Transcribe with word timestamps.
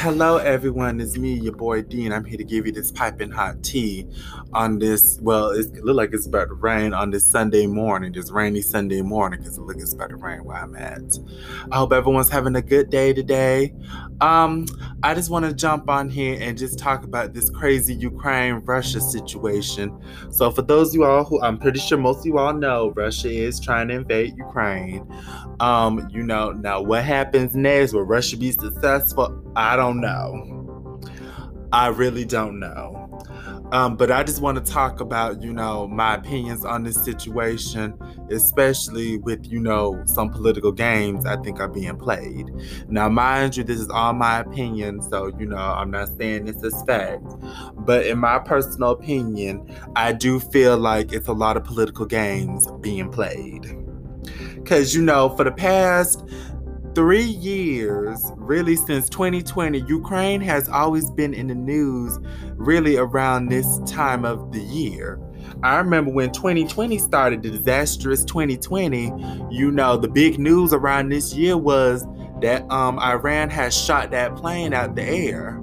Hello, 0.00 0.36
everyone. 0.36 1.00
It's 1.00 1.18
me, 1.18 1.34
your 1.34 1.54
boy 1.54 1.82
Dean. 1.82 2.12
I'm 2.12 2.24
here 2.24 2.38
to 2.38 2.44
give 2.44 2.66
you 2.66 2.70
this 2.70 2.92
piping 2.92 3.32
hot 3.32 3.64
tea 3.64 4.06
on 4.52 4.78
this. 4.78 5.18
Well, 5.20 5.50
it 5.50 5.74
looks 5.82 5.96
like 5.96 6.10
it's 6.12 6.24
about 6.24 6.50
to 6.50 6.54
rain 6.54 6.94
on 6.94 7.10
this 7.10 7.26
Sunday 7.26 7.66
morning, 7.66 8.12
this 8.12 8.30
rainy 8.30 8.62
Sunday 8.62 9.02
morning, 9.02 9.40
because 9.40 9.58
it 9.58 9.62
looks 9.62 9.74
like 9.74 9.82
it's 9.82 9.94
about 9.94 10.10
to 10.10 10.16
rain 10.16 10.44
where 10.44 10.56
I'm 10.56 10.76
at. 10.76 11.18
I 11.72 11.78
hope 11.78 11.92
everyone's 11.92 12.28
having 12.28 12.54
a 12.54 12.62
good 12.62 12.90
day 12.90 13.12
today. 13.12 13.74
Um, 14.20 14.66
I 15.02 15.14
just 15.14 15.30
want 15.30 15.46
to 15.46 15.52
jump 15.52 15.90
on 15.90 16.08
here 16.08 16.38
and 16.40 16.56
just 16.56 16.78
talk 16.78 17.02
about 17.02 17.34
this 17.34 17.50
crazy 17.50 17.94
Ukraine 17.94 18.54
Russia 18.64 19.00
situation. 19.00 20.00
So, 20.30 20.52
for 20.52 20.62
those 20.62 20.90
of 20.90 20.94
you 20.94 21.04
all 21.06 21.24
who 21.24 21.42
I'm 21.42 21.58
pretty 21.58 21.80
sure 21.80 21.98
most 21.98 22.20
of 22.20 22.26
you 22.26 22.38
all 22.38 22.52
know, 22.52 22.90
Russia 22.90 23.30
is 23.30 23.58
trying 23.58 23.88
to 23.88 23.94
invade 23.94 24.36
Ukraine. 24.36 25.08
Um, 25.58 26.08
you 26.12 26.22
know, 26.22 26.52
now 26.52 26.80
what 26.80 27.04
happens 27.04 27.56
next? 27.56 27.92
Will 27.92 28.02
Russia 28.02 28.36
be 28.36 28.52
successful? 28.52 29.42
I 29.56 29.74
don't 29.74 29.87
know. 29.94 31.00
I 31.72 31.88
really 31.88 32.24
don't 32.24 32.58
know. 32.58 33.04
Um, 33.72 33.96
but 33.96 34.10
I 34.10 34.22
just 34.22 34.40
want 34.40 34.64
to 34.64 34.72
talk 34.72 35.00
about, 35.00 35.42
you 35.42 35.52
know, 35.52 35.86
my 35.86 36.14
opinions 36.14 36.64
on 36.64 36.84
this 36.84 37.04
situation, 37.04 37.92
especially 38.30 39.18
with, 39.18 39.44
you 39.44 39.60
know, 39.60 40.02
some 40.06 40.30
political 40.30 40.72
games 40.72 41.26
I 41.26 41.36
think 41.36 41.60
are 41.60 41.68
being 41.68 41.98
played. 41.98 42.46
Now, 42.88 43.10
mind 43.10 43.58
you, 43.58 43.64
this 43.64 43.78
is 43.78 43.90
all 43.90 44.14
my 44.14 44.40
opinion, 44.40 45.02
so, 45.02 45.30
you 45.38 45.44
know, 45.44 45.58
I'm 45.58 45.90
not 45.90 46.08
saying 46.16 46.46
this 46.46 46.62
is 46.62 46.82
fact. 46.84 47.26
But 47.74 48.06
in 48.06 48.18
my 48.18 48.38
personal 48.38 48.92
opinion, 48.92 49.70
I 49.94 50.14
do 50.14 50.40
feel 50.40 50.78
like 50.78 51.12
it's 51.12 51.28
a 51.28 51.34
lot 51.34 51.58
of 51.58 51.64
political 51.64 52.06
games 52.06 52.66
being 52.80 53.10
played. 53.10 53.76
Because, 54.54 54.94
you 54.94 55.02
know, 55.02 55.28
for 55.36 55.44
the 55.44 55.52
past 55.52 56.24
three 56.98 57.22
years, 57.22 58.32
really 58.34 58.74
since 58.74 59.08
2020, 59.08 59.84
Ukraine 59.86 60.40
has 60.40 60.68
always 60.68 61.08
been 61.12 61.32
in 61.32 61.46
the 61.46 61.54
news 61.54 62.18
really 62.56 62.96
around 62.96 63.46
this 63.46 63.78
time 63.86 64.24
of 64.24 64.50
the 64.50 64.58
year. 64.58 65.20
I 65.62 65.76
remember 65.76 66.10
when 66.10 66.32
2020 66.32 66.98
started, 66.98 67.44
the 67.44 67.50
disastrous 67.50 68.24
2020, 68.24 69.12
you 69.48 69.70
know, 69.70 69.96
the 69.96 70.08
big 70.08 70.40
news 70.40 70.72
around 70.72 71.10
this 71.10 71.32
year 71.32 71.56
was 71.56 72.04
that 72.40 72.68
um, 72.68 72.98
Iran 72.98 73.48
has 73.50 73.80
shot 73.80 74.10
that 74.10 74.34
plane 74.34 74.74
out 74.74 74.96
the 74.96 75.04
air. 75.04 75.62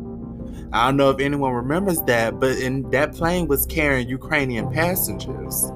I 0.72 0.86
don't 0.86 0.96
know 0.96 1.10
if 1.10 1.20
anyone 1.20 1.52
remembers 1.52 2.02
that, 2.04 2.40
but 2.40 2.60
in 2.60 2.90
that 2.92 3.14
plane 3.14 3.50
was 3.50 3.66
carrying 3.66 4.08
Ukrainian 4.08 4.72
passengers. 4.72 5.70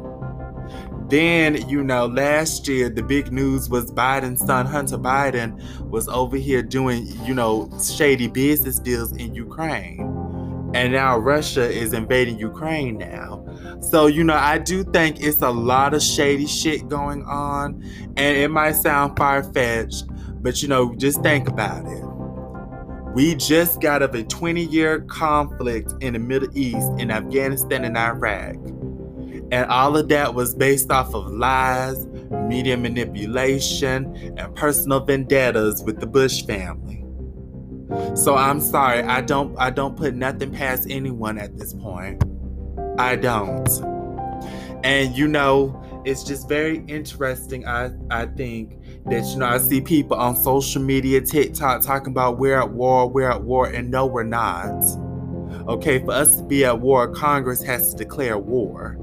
Then, 1.10 1.68
you 1.68 1.84
know, 1.84 2.06
last 2.06 2.68
year 2.68 2.88
the 2.88 3.02
big 3.02 3.32
news 3.32 3.68
was 3.68 3.92
Biden's 3.92 4.46
son, 4.46 4.68
Hunter 4.68 4.98
Biden, 4.98 5.90
was 5.90 6.08
over 6.08 6.38
here 6.38 6.62
doing, 6.62 7.08
you 7.26 7.34
know, 7.34 7.70
shady 7.82 8.28
business 8.28 8.78
deals 8.78 9.12
in 9.14 9.34
Ukraine. 9.34 10.02
And 10.76 10.94
now 10.94 11.18
Russia 11.18 11.68
is 11.68 11.94
invading 11.94 12.38
Ukraine 12.38 13.00
now. 13.00 13.44
So, 13.82 14.06
you 14.06 14.24
know, 14.24 14.36
I 14.36 14.60
do 14.60 14.84
think 14.84 15.20
it's 15.20 15.42
a 15.42 15.50
lot 15.50 15.96
of 15.96 16.04
shady 16.04 16.46
shit 16.46 16.88
going 16.88 17.24
on. 17.24 17.84
And 18.16 18.38
it 18.38 18.52
might 18.52 18.74
sound 18.74 19.18
far 19.18 19.42
fetched, 19.42 20.06
but, 20.44 20.62
you 20.62 20.68
know, 20.68 20.94
just 20.96 21.24
think 21.24 21.48
about 21.48 21.86
it. 21.86 22.04
We 23.16 23.34
just 23.34 23.82
got 23.82 24.04
of 24.04 24.14
a 24.14 24.24
20 24.24 24.64
year 24.66 25.02
conflict 25.02 25.92
in 26.02 26.14
the 26.14 26.20
Middle 26.20 26.56
East, 26.56 26.92
in 27.00 27.10
Afghanistan 27.10 27.84
and 27.84 27.98
Iraq. 27.98 28.56
And 29.52 29.70
all 29.72 29.98
of 29.98 30.10
that 30.10 30.36
was 30.36 30.54
based 30.54 30.92
off 30.92 31.14
of 31.16 31.32
lies, 31.32 32.06
media 32.48 32.78
manipulation, 32.78 34.16
and 34.38 34.56
personal 34.56 35.00
vendettas 35.00 35.84
with 35.84 36.00
the 36.00 36.08
Bush 36.08 36.46
family. 36.46 37.04
So 38.16 38.36
I'm 38.36 38.62
sorry, 38.62 39.02
I 39.02 39.22
don't 39.22 39.58
I 39.58 39.72
don't 39.72 39.98
put 39.98 40.14
nothing 40.14 40.52
past 40.52 40.88
anyone 40.90 41.40
at 41.40 41.58
this 41.58 41.74
point. 41.74 42.24
I 43.00 43.16
don't. 43.16 43.68
And 44.84 45.16
you 45.18 45.28
know, 45.28 45.82
it's 46.06 46.24
just 46.24 46.48
very 46.48 46.84
interesting, 46.88 47.68
I 47.68 47.92
I 48.12 48.28
think, 48.28 48.78
that 49.06 49.26
you 49.26 49.38
know 49.38 49.48
I 49.48 49.58
see 49.58 49.82
people 49.82 50.18
on 50.18 50.38
social 50.38 50.82
media, 50.84 51.22
TikTok 51.22 51.82
talking 51.82 52.12
about 52.12 52.38
we're 52.38 52.60
at 52.60 52.70
war, 52.70 53.10
we're 53.10 53.32
at 53.32 53.42
war, 53.42 53.66
and 53.66 53.90
no, 53.90 54.06
we're 54.06 54.24
not. 54.24 54.84
Okay, 55.68 56.00
for 56.00 56.12
us 56.12 56.36
to 56.38 56.44
be 56.44 56.66
at 56.66 56.80
war, 56.80 57.12
Congress 57.12 57.64
has 57.64 57.92
to 57.92 57.98
declare 57.98 58.38
war. 58.38 58.98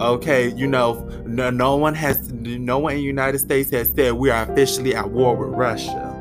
Okay, 0.00 0.52
you 0.52 0.66
know, 0.66 0.94
no, 1.26 1.48
no 1.50 1.76
one 1.76 1.94
has, 1.94 2.30
no 2.32 2.78
one 2.78 2.92
in 2.92 2.98
the 2.98 3.04
United 3.04 3.38
States 3.38 3.70
has 3.70 3.90
said 3.90 4.12
we 4.12 4.30
are 4.30 4.50
officially 4.50 4.94
at 4.94 5.10
war 5.10 5.34
with 5.34 5.48
Russia. 5.48 6.12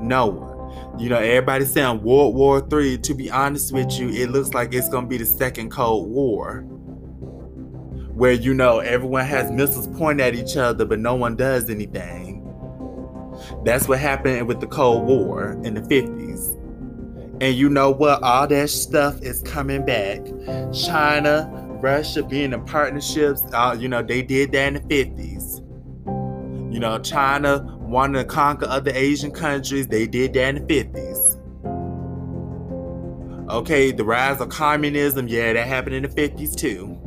No 0.00 0.26
one. 0.26 1.00
You 1.00 1.08
know, 1.08 1.18
everybody's 1.18 1.72
saying 1.72 2.02
World 2.04 2.34
War 2.36 2.60
Three. 2.60 2.96
To 2.98 3.14
be 3.14 3.30
honest 3.30 3.72
with 3.72 3.98
you, 3.98 4.10
it 4.10 4.30
looks 4.30 4.54
like 4.54 4.72
it's 4.72 4.88
gonna 4.88 5.08
be 5.08 5.18
the 5.18 5.26
second 5.26 5.70
Cold 5.70 6.08
War, 6.08 6.60
where 8.12 8.32
you 8.32 8.54
know 8.54 8.78
everyone 8.78 9.24
has 9.26 9.50
missiles 9.50 9.88
pointed 9.88 10.24
at 10.24 10.34
each 10.36 10.56
other, 10.56 10.84
but 10.84 11.00
no 11.00 11.16
one 11.16 11.34
does 11.34 11.68
anything. 11.68 12.42
That's 13.64 13.88
what 13.88 13.98
happened 13.98 14.46
with 14.46 14.60
the 14.60 14.68
Cold 14.68 15.06
War 15.06 15.58
in 15.64 15.74
the 15.74 15.80
50s. 15.80 16.60
And 17.40 17.54
you 17.56 17.68
know 17.68 17.90
what? 17.90 18.22
All 18.22 18.46
that 18.46 18.70
stuff 18.70 19.20
is 19.20 19.42
coming 19.42 19.84
back. 19.84 20.20
China, 20.72 21.50
Russia 21.84 22.22
being 22.22 22.54
in 22.54 22.64
partnerships, 22.64 23.44
uh, 23.52 23.76
you 23.78 23.88
know, 23.88 24.02
they 24.02 24.22
did 24.22 24.52
that 24.52 24.68
in 24.68 24.74
the 24.74 24.80
50s. 24.80 25.60
You 26.72 26.80
know, 26.80 26.98
China 26.98 27.76
wanted 27.78 28.20
to 28.20 28.24
conquer 28.24 28.64
other 28.64 28.90
Asian 28.94 29.30
countries, 29.30 29.86
they 29.86 30.06
did 30.06 30.32
that 30.32 30.56
in 30.56 30.66
the 30.66 30.84
50s. 30.84 31.40
Okay, 33.50 33.92
the 33.92 34.02
rise 34.02 34.40
of 34.40 34.48
communism, 34.48 35.28
yeah, 35.28 35.52
that 35.52 35.66
happened 35.66 35.94
in 35.94 36.04
the 36.04 36.08
50s 36.08 36.56
too. 36.56 36.98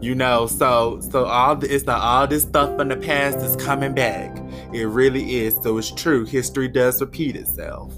You 0.00 0.16
know, 0.16 0.48
so 0.48 0.98
so 1.12 1.26
all 1.26 1.54
the, 1.54 1.72
it's 1.72 1.86
all 1.86 2.26
this 2.26 2.42
stuff 2.42 2.76
from 2.76 2.88
the 2.88 2.96
past 2.96 3.38
is 3.38 3.54
coming 3.54 3.94
back. 3.94 4.36
It 4.72 4.86
really 4.86 5.36
is. 5.36 5.54
So 5.62 5.78
it's 5.78 5.92
true. 5.92 6.24
History 6.24 6.66
does 6.66 7.00
repeat 7.00 7.36
itself. 7.36 7.94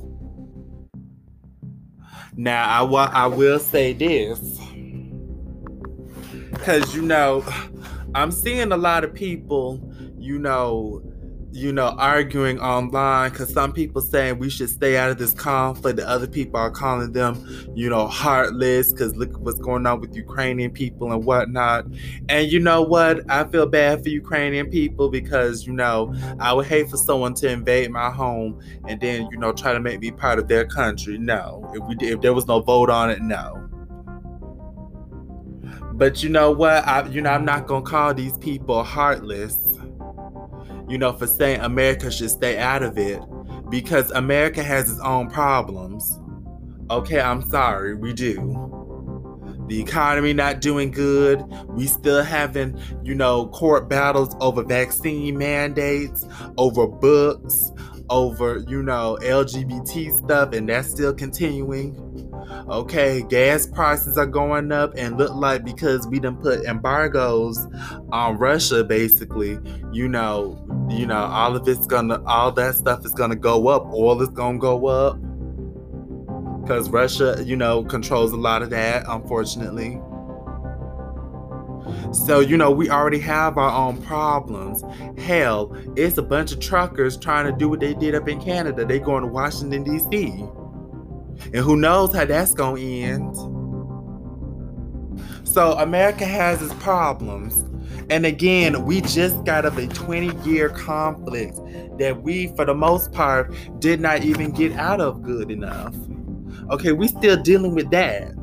Now, 2.36 2.68
I, 2.68 2.82
wa- 2.82 3.10
I 3.12 3.26
will 3.26 3.58
say 3.58 3.92
this. 3.92 4.58
Because, 6.50 6.94
you 6.94 7.02
know, 7.02 7.44
I'm 8.14 8.30
seeing 8.30 8.72
a 8.72 8.76
lot 8.76 9.04
of 9.04 9.14
people, 9.14 9.80
you 10.18 10.38
know, 10.38 11.02
you 11.56 11.72
know, 11.72 11.94
arguing 11.98 12.60
online 12.60 13.30
because 13.30 13.52
some 13.52 13.72
people 13.72 14.02
saying 14.02 14.38
we 14.38 14.50
should 14.50 14.68
stay 14.68 14.98
out 14.98 15.10
of 15.10 15.16
this 15.16 15.32
conflict. 15.32 15.96
The 15.96 16.06
other 16.06 16.26
people 16.26 16.60
are 16.60 16.70
calling 16.70 17.12
them, 17.12 17.72
you 17.74 17.88
know, 17.88 18.06
heartless 18.06 18.92
because 18.92 19.16
look 19.16 19.38
what's 19.38 19.58
going 19.58 19.86
on 19.86 20.00
with 20.00 20.14
Ukrainian 20.14 20.70
people 20.70 21.12
and 21.12 21.24
whatnot. 21.24 21.86
And 22.28 22.52
you 22.52 22.60
know 22.60 22.82
what? 22.82 23.28
I 23.30 23.44
feel 23.44 23.66
bad 23.66 24.02
for 24.02 24.10
Ukrainian 24.10 24.70
people 24.70 25.08
because, 25.08 25.66
you 25.66 25.72
know, 25.72 26.14
I 26.38 26.52
would 26.52 26.66
hate 26.66 26.90
for 26.90 26.98
someone 26.98 27.32
to 27.34 27.48
invade 27.48 27.90
my 27.90 28.10
home 28.10 28.60
and 28.86 29.00
then, 29.00 29.26
you 29.30 29.38
know, 29.38 29.52
try 29.52 29.72
to 29.72 29.80
make 29.80 30.00
me 30.00 30.10
part 30.10 30.38
of 30.38 30.48
their 30.48 30.66
country. 30.66 31.16
No. 31.16 31.70
If 31.74 31.82
we 31.84 31.96
if 32.06 32.20
there 32.20 32.34
was 32.34 32.46
no 32.46 32.60
vote 32.60 32.90
on 32.90 33.10
it, 33.10 33.22
no. 33.22 33.62
But 35.94 36.22
you 36.22 36.28
know 36.28 36.50
what? 36.50 36.86
I 36.86 37.08
you 37.08 37.22
know, 37.22 37.30
I'm 37.30 37.46
not 37.46 37.66
gonna 37.66 37.82
call 37.82 38.12
these 38.12 38.36
people 38.36 38.84
heartless 38.84 39.76
you 40.88 40.98
know, 40.98 41.12
for 41.12 41.26
saying 41.26 41.60
America 41.60 42.10
should 42.10 42.30
stay 42.30 42.58
out 42.58 42.82
of 42.82 42.98
it 42.98 43.20
because 43.70 44.10
America 44.12 44.62
has 44.62 44.90
its 44.90 45.00
own 45.00 45.28
problems. 45.30 46.18
Okay, 46.90 47.20
I'm 47.20 47.42
sorry, 47.50 47.94
we 47.94 48.12
do. 48.12 48.76
The 49.68 49.80
economy 49.80 50.32
not 50.32 50.60
doing 50.60 50.92
good. 50.92 51.42
We 51.68 51.86
still 51.86 52.22
having, 52.22 52.80
you 53.02 53.16
know, 53.16 53.48
court 53.48 53.88
battles 53.88 54.36
over 54.40 54.62
vaccine 54.62 55.36
mandates, 55.36 56.24
over 56.56 56.86
books, 56.86 57.72
over, 58.08 58.64
you 58.68 58.82
know, 58.82 59.18
LGBT 59.22 60.12
stuff, 60.12 60.52
and 60.52 60.68
that's 60.68 60.88
still 60.88 61.12
continuing. 61.12 62.25
Okay, 62.68 63.22
gas 63.22 63.66
prices 63.66 64.18
are 64.18 64.26
going 64.26 64.72
up 64.72 64.92
and 64.96 65.16
look 65.16 65.34
like 65.34 65.64
because 65.64 66.06
we 66.08 66.18
done 66.18 66.36
put 66.36 66.64
embargoes 66.64 67.66
on 68.10 68.38
Russia 68.38 68.82
basically, 68.82 69.58
you 69.92 70.08
know, 70.08 70.58
you 70.88 71.06
know, 71.06 71.24
all 71.24 71.56
of 71.56 71.66
it's 71.68 71.86
gonna 71.86 72.22
all 72.24 72.52
that 72.52 72.74
stuff 72.74 73.04
is 73.04 73.12
gonna 73.12 73.36
go 73.36 73.68
up. 73.68 73.86
Oil 73.92 74.20
is 74.22 74.28
gonna 74.28 74.58
go 74.58 74.86
up. 74.86 75.18
Because 76.62 76.90
Russia, 76.90 77.40
you 77.44 77.56
know, 77.56 77.84
controls 77.84 78.32
a 78.32 78.36
lot 78.36 78.62
of 78.62 78.70
that, 78.70 79.04
unfortunately. 79.06 80.00
So, 82.12 82.40
you 82.40 82.56
know, 82.56 82.70
we 82.70 82.90
already 82.90 83.20
have 83.20 83.56
our 83.58 83.70
own 83.70 84.02
problems. 84.02 84.82
Hell, 85.18 85.76
it's 85.96 86.18
a 86.18 86.22
bunch 86.22 86.52
of 86.52 86.60
truckers 86.60 87.16
trying 87.16 87.46
to 87.46 87.52
do 87.56 87.68
what 87.68 87.80
they 87.80 87.94
did 87.94 88.14
up 88.14 88.28
in 88.28 88.40
Canada. 88.40 88.84
They 88.84 88.98
going 88.98 89.22
to 89.22 89.28
Washington, 89.28 89.84
D.C. 89.84 90.44
And 91.44 91.56
who 91.56 91.76
knows 91.76 92.14
how 92.14 92.24
that's 92.24 92.54
going 92.54 92.82
to 92.82 92.82
end. 92.82 93.36
So 95.46 95.72
America 95.72 96.24
has 96.24 96.60
its 96.62 96.74
problems. 96.74 97.64
And 98.10 98.24
again, 98.24 98.84
we 98.84 99.00
just 99.00 99.44
got 99.44 99.64
up 99.64 99.76
a 99.78 99.86
20 99.86 100.48
year 100.48 100.68
conflict 100.68 101.58
that 101.98 102.22
we, 102.22 102.48
for 102.48 102.64
the 102.64 102.74
most 102.74 103.10
part, 103.12 103.52
did 103.78 104.00
not 104.00 104.22
even 104.22 104.52
get 104.52 104.72
out 104.72 105.00
of 105.00 105.22
good 105.22 105.50
enough. 105.50 105.94
Okay, 106.70 106.92
we 106.92 107.08
still 107.08 107.40
dealing 107.42 107.74
with 107.74 107.90
that. 107.90 108.34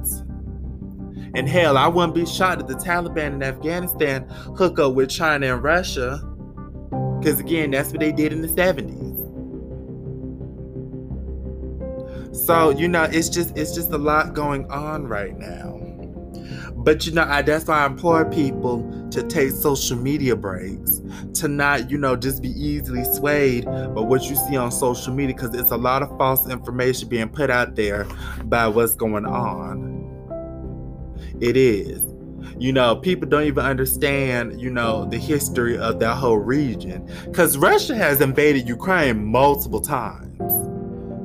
And 1.36 1.48
hell, 1.48 1.78
I 1.78 1.88
wouldn't 1.88 2.14
be 2.14 2.26
shocked 2.26 2.62
if 2.62 2.68
the 2.68 2.76
Taliban 2.76 3.34
in 3.34 3.44
Afghanistan 3.44 4.28
hook 4.30 4.80
up 4.80 4.94
with 4.94 5.10
China 5.10 5.54
and 5.54 5.64
Russia. 5.64 6.22
Because 7.20 7.40
again, 7.40 7.72
that's 7.72 7.92
what 7.92 8.02
they 8.02 8.12
did 8.12 8.34
in 8.34 8.42
the 8.42 8.48
70s. 8.48 9.03
So, 12.34 12.72
you 12.72 12.88
know, 12.88 13.04
it's 13.04 13.30
just 13.30 13.58
it's 13.58 13.74
just 13.74 13.92
a 13.92 13.98
lot 13.98 14.34
going 14.34 14.70
on 14.72 15.08
right 15.08 15.38
now. 15.38 15.80
But 16.76 17.06
you 17.06 17.14
know, 17.14 17.24
I, 17.24 17.42
that's 17.42 17.66
why 17.66 17.84
I 17.84 17.86
implore 17.86 18.26
people 18.26 19.08
to 19.12 19.24
take 19.24 19.52
social 19.52 19.96
media 19.96 20.36
breaks, 20.36 21.02
to 21.36 21.48
not, 21.48 21.90
you 21.90 21.98
know, 21.98 22.16
just 22.16 22.42
be 22.42 22.50
easily 22.50 23.06
swayed 23.06 23.66
by 23.66 24.02
what 24.02 24.24
you 24.24 24.36
see 24.36 24.58
on 24.58 24.72
social 24.72 25.14
media, 25.14 25.36
because 25.36 25.56
it's 25.56 25.72
a 25.72 25.78
lot 25.78 26.02
of 26.02 26.10
false 26.18 26.50
information 26.50 27.08
being 27.08 27.30
put 27.30 27.50
out 27.50 27.76
there 27.76 28.06
by 28.46 28.68
what's 28.68 28.96
going 28.96 29.26
on. 29.26 30.02
It 31.40 31.56
is. 31.56 32.02
You 32.58 32.74
know, 32.74 32.96
people 32.98 33.30
don't 33.30 33.46
even 33.46 33.64
understand, 33.64 34.60
you 34.62 34.70
know, 34.70 35.06
the 35.06 35.18
history 35.18 35.78
of 35.78 36.00
that 36.00 36.16
whole 36.16 36.38
region. 36.38 37.10
Because 37.26 37.58
Russia 37.58 37.96
has 37.96 38.20
invaded 38.20 38.68
Ukraine 38.68 39.26
multiple 39.26 39.82
times. 39.82 40.33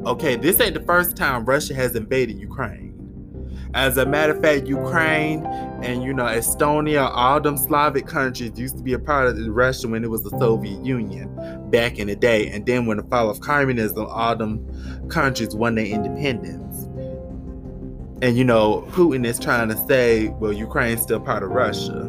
Okay, 0.08 0.36
this 0.36 0.58
ain't 0.58 0.72
the 0.72 0.80
first 0.80 1.18
time 1.18 1.44
Russia 1.44 1.74
has 1.74 1.94
invaded 1.94 2.40
Ukraine. 2.40 2.94
As 3.74 3.98
a 3.98 4.06
matter 4.06 4.32
of 4.32 4.40
fact, 4.40 4.66
Ukraine 4.66 5.44
and 5.82 6.02
you 6.02 6.14
know 6.14 6.24
Estonia, 6.24 7.10
all 7.12 7.42
them 7.42 7.58
Slavic 7.58 8.06
countries 8.06 8.58
used 8.58 8.78
to 8.78 8.82
be 8.82 8.94
a 8.94 8.98
part 8.98 9.28
of 9.28 9.36
Russia 9.48 9.86
when 9.86 10.02
it 10.02 10.08
was 10.08 10.22
the 10.22 10.30
Soviet 10.38 10.82
Union 10.82 11.28
back 11.68 11.98
in 11.98 12.06
the 12.06 12.16
day. 12.16 12.48
And 12.48 12.64
then 12.64 12.86
when 12.86 12.96
the 12.96 13.02
fall 13.02 13.28
of 13.28 13.40
communism, 13.40 14.06
all 14.06 14.34
them 14.34 15.08
countries 15.10 15.54
won 15.54 15.74
their 15.74 15.84
independence. 15.84 16.84
And 18.22 18.34
you 18.34 18.44
know, 18.44 18.88
Putin 18.92 19.26
is 19.26 19.38
trying 19.38 19.68
to 19.68 19.76
say, 19.86 20.28
well, 20.28 20.54
Ukraine's 20.54 21.02
still 21.02 21.20
part 21.20 21.42
of 21.42 21.50
Russia. 21.50 22.07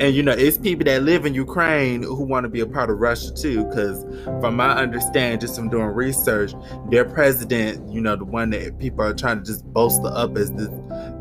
And 0.00 0.14
you 0.14 0.22
know, 0.22 0.32
it's 0.32 0.56
people 0.56 0.84
that 0.84 1.02
live 1.02 1.26
in 1.26 1.34
Ukraine 1.34 2.04
who 2.04 2.22
want 2.22 2.44
to 2.44 2.48
be 2.48 2.60
a 2.60 2.66
part 2.66 2.88
of 2.88 2.98
Russia 2.98 3.32
too. 3.32 3.64
Because 3.64 4.04
from 4.40 4.54
my 4.54 4.70
understanding, 4.70 5.40
just 5.40 5.56
from 5.56 5.68
doing 5.68 5.86
research, 5.86 6.52
their 6.88 7.04
president, 7.04 7.92
you 7.92 8.00
know, 8.00 8.14
the 8.14 8.24
one 8.24 8.50
that 8.50 8.78
people 8.78 9.04
are 9.04 9.12
trying 9.12 9.38
to 9.38 9.44
just 9.44 9.64
bolster 9.72 10.06
up 10.06 10.36
as 10.36 10.52
this 10.52 10.68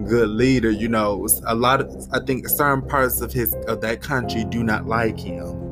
good 0.07 0.29
leader, 0.29 0.69
you 0.69 0.88
know, 0.88 1.27
a 1.47 1.56
lot 1.56 1.81
of 1.81 2.07
I 2.12 2.19
think 2.19 2.47
certain 2.47 2.88
parts 2.88 3.19
of 3.21 3.33
his 3.33 3.56
of 3.68 3.81
that 3.81 4.01
country 4.01 4.44
do 4.44 4.63
not 4.63 4.85
like 4.85 5.19
him. 5.19 5.63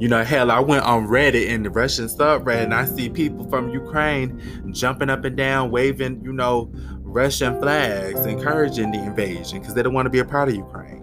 You 0.00 0.08
know, 0.08 0.24
hell, 0.24 0.50
I 0.50 0.58
went 0.58 0.84
on 0.84 1.06
Reddit 1.06 1.46
in 1.46 1.62
the 1.62 1.70
Russian 1.70 2.06
subreddit 2.06 2.64
and 2.64 2.74
I 2.74 2.86
see 2.86 3.10
people 3.10 3.48
from 3.50 3.68
Ukraine 3.68 4.40
jumping 4.72 5.10
up 5.10 5.24
and 5.24 5.36
down, 5.36 5.70
waving, 5.70 6.22
you 6.24 6.32
know, 6.32 6.72
Russian 7.02 7.60
flags, 7.60 8.24
encouraging 8.24 8.90
the 8.90 8.98
invasion 8.98 9.60
because 9.60 9.74
they 9.74 9.82
don't 9.82 9.92
want 9.92 10.06
to 10.06 10.10
be 10.10 10.18
a 10.18 10.24
part 10.24 10.48
of 10.48 10.56
Ukraine. 10.56 11.01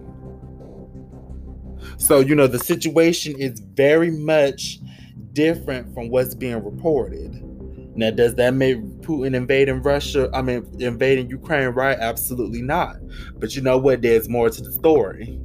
So, 2.00 2.20
you 2.20 2.34
know, 2.34 2.46
the 2.46 2.58
situation 2.58 3.38
is 3.38 3.60
very 3.60 4.10
much 4.10 4.80
different 5.34 5.92
from 5.94 6.08
what's 6.08 6.34
being 6.34 6.64
reported. 6.64 7.30
Now, 7.94 8.10
does 8.10 8.34
that 8.36 8.54
make 8.54 8.78
Putin 9.02 9.34
invading 9.34 9.82
Russia? 9.82 10.30
I 10.32 10.40
mean, 10.40 10.66
invading 10.80 11.28
Ukraine 11.28 11.68
right? 11.68 11.98
Absolutely 11.98 12.62
not. 12.62 12.96
But 13.34 13.54
you 13.54 13.60
know 13.60 13.76
what? 13.76 14.00
There's 14.00 14.28
more 14.28 14.48
to 14.48 14.62
the 14.62 14.72
story. 14.72 15.38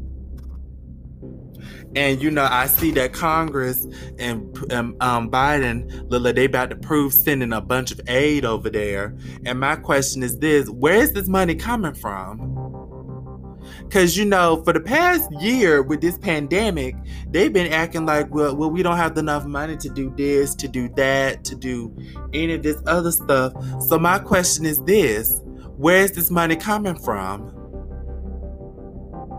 And 1.96 2.22
you 2.22 2.32
know, 2.32 2.48
I 2.50 2.68
see 2.68 2.92
that 2.92 3.14
Congress 3.14 3.86
and 4.18 4.74
um, 4.74 4.96
um, 5.02 5.30
Biden, 5.30 6.10
Lila, 6.10 6.34
they 6.34 6.46
about 6.46 6.70
to 6.70 6.76
prove 6.76 7.14
sending 7.14 7.54
a 7.54 7.62
bunch 7.62 7.92
of 7.92 8.02
aid 8.08 8.44
over 8.46 8.70
there. 8.70 9.16
And 9.46 9.60
my 9.60 9.76
question 9.76 10.24
is 10.24 10.40
this: 10.40 10.70
Where 10.70 10.96
is 10.96 11.14
this 11.14 11.28
money 11.28 11.56
coming 11.56 11.94
from? 11.94 12.55
Because, 13.88 14.18
you 14.18 14.26
know, 14.26 14.62
for 14.64 14.74
the 14.74 14.80
past 14.80 15.32
year 15.40 15.82
with 15.82 16.02
this 16.02 16.18
pandemic, 16.18 16.96
they've 17.30 17.54
been 17.54 17.72
acting 17.72 18.06
like, 18.06 18.34
well, 18.34 18.56
well, 18.56 18.70
we 18.70 18.84
don't 18.84 18.98
have 18.98 19.18
enough 19.18 19.46
money 19.46 19.78
to 19.78 19.90
do 19.90 20.14
this, 20.18 20.56
to 20.56 20.68
do 20.68 20.90
that, 20.96 21.44
to 21.46 21.56
do 21.56 21.96
any 22.34 22.54
of 22.54 22.64
this 22.64 22.82
other 22.88 23.12
stuff. 23.12 23.54
So, 23.82 24.00
my 24.00 24.20
question 24.20 24.66
is 24.66 24.84
this 24.84 25.40
where 25.78 26.04
is 26.04 26.14
this 26.14 26.32
money 26.32 26.56
coming 26.56 26.96
from? 26.96 27.42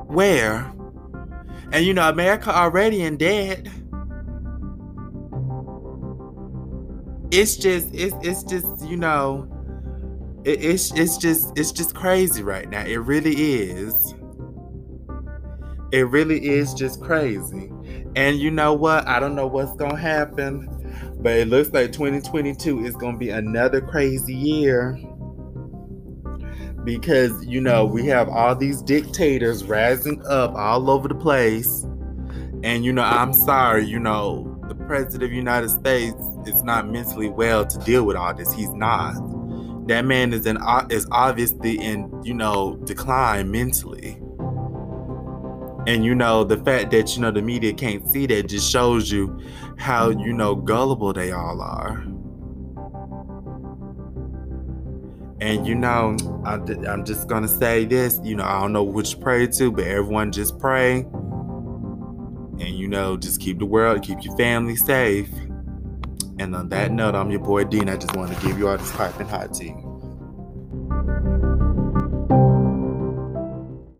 Where? 0.08 0.72
And, 1.72 1.84
you 1.84 1.92
know, 1.92 2.08
America 2.08 2.54
already 2.54 3.02
in 3.02 3.16
debt. 3.16 3.66
It's 7.32 7.56
just, 7.56 7.92
it's, 7.92 8.14
it's 8.22 8.44
just, 8.44 8.86
you 8.86 8.96
know, 8.96 9.50
it's 10.46 10.92
it's 10.92 11.16
just 11.16 11.58
it's 11.58 11.72
just 11.72 11.92
crazy 11.92 12.42
right 12.42 12.70
now. 12.70 12.84
It 12.84 12.98
really 12.98 13.34
is. 13.34 14.14
It 15.92 16.08
really 16.08 16.46
is 16.46 16.74
just 16.74 17.00
crazy. 17.00 17.70
And 18.16 18.38
you 18.38 18.50
know 18.50 18.74
what? 18.74 19.06
I 19.06 19.20
don't 19.20 19.34
know 19.34 19.46
what's 19.46 19.74
going 19.76 19.92
to 19.92 20.00
happen, 20.00 20.68
but 21.18 21.34
it 21.34 21.48
looks 21.48 21.70
like 21.72 21.92
2022 21.92 22.84
is 22.84 22.96
going 22.96 23.14
to 23.14 23.18
be 23.18 23.30
another 23.30 23.80
crazy 23.80 24.34
year. 24.34 24.98
Because, 26.84 27.44
you 27.44 27.60
know, 27.60 27.84
we 27.84 28.06
have 28.06 28.28
all 28.28 28.54
these 28.54 28.80
dictators 28.80 29.64
rising 29.64 30.24
up 30.26 30.54
all 30.54 30.88
over 30.90 31.08
the 31.08 31.14
place. 31.14 31.82
And, 32.62 32.84
you 32.84 32.92
know, 32.92 33.02
I'm 33.02 33.32
sorry, 33.32 33.84
you 33.84 33.98
know, 33.98 34.60
the 34.68 34.74
president 34.74 35.24
of 35.24 35.30
the 35.30 35.36
United 35.36 35.68
States 35.68 36.20
is 36.46 36.62
not 36.62 36.88
mentally 36.88 37.28
well 37.28 37.66
to 37.66 37.78
deal 37.80 38.04
with 38.04 38.16
all 38.16 38.34
this. 38.34 38.52
He's 38.52 38.72
not. 38.72 39.14
That 39.88 40.04
man 40.04 40.32
is 40.32 40.46
in 40.46 40.58
is 40.90 41.06
obviously 41.12 41.78
in, 41.78 42.10
you 42.24 42.34
know, 42.34 42.76
decline 42.84 43.50
mentally. 43.50 44.20
And 45.86 46.04
you 46.04 46.14
know, 46.14 46.42
the 46.42 46.56
fact 46.58 46.90
that 46.90 47.14
you 47.14 47.22
know 47.22 47.30
the 47.30 47.42
media 47.42 47.72
can't 47.72 48.06
see 48.08 48.26
that 48.26 48.48
just 48.48 48.70
shows 48.70 49.10
you 49.10 49.40
how 49.78 50.10
you 50.10 50.32
know 50.32 50.56
gullible 50.56 51.12
they 51.12 51.30
all 51.30 51.60
are. 51.60 52.04
And 55.40 55.66
you 55.66 55.74
know, 55.74 56.16
I, 56.44 56.54
am 56.90 57.04
just 57.04 57.28
gonna 57.28 57.46
say 57.46 57.84
this. 57.84 58.20
You 58.24 58.34
know, 58.34 58.44
I 58.44 58.60
don't 58.60 58.72
know 58.72 58.82
which 58.82 59.20
pray 59.20 59.46
to, 59.46 59.70
but 59.70 59.84
everyone 59.84 60.32
just 60.32 60.58
pray. 60.58 61.00
And 62.58 62.70
you 62.70 62.88
know, 62.88 63.16
just 63.16 63.40
keep 63.40 63.58
the 63.60 63.66
world, 63.66 64.02
keep 64.02 64.24
your 64.24 64.36
family 64.36 64.76
safe. 64.76 65.30
And 66.38 66.54
on 66.56 66.68
that 66.70 66.90
note, 66.90 67.14
I'm 67.14 67.30
your 67.30 67.40
boy 67.40 67.64
Dean. 67.64 67.88
I 67.88 67.96
just 67.96 68.16
want 68.16 68.34
to 68.34 68.46
give 68.46 68.58
you 68.58 68.68
all 68.68 68.76
this 68.76 68.90
piping 68.96 69.28
hot 69.28 69.54
tea. 69.54 69.74